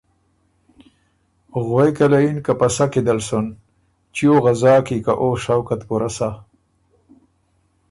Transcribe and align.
غوېکه 1.65 2.05
له 2.11 2.19
یِن 2.25 2.37
که 2.45 2.53
”پسَۀ 2.59 2.85
کی 2.91 3.01
دل 3.07 3.19
سُن، 3.27 3.45
چیو 4.15 4.35
غزا 4.45 4.73
کی، 4.87 4.97
که 5.05 5.13
او 5.21 5.27
شوق 5.43 5.69
ات 5.73 5.81
پُورۀ 5.87 6.09
سَۀ“ 6.17 6.29